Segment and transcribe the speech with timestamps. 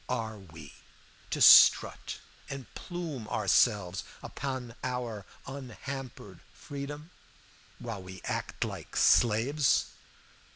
[0.09, 0.73] Are we
[1.29, 2.17] to strut
[2.49, 7.11] and plume ourselves upon our unhampered freedom,
[7.77, 9.91] while we act like slaves?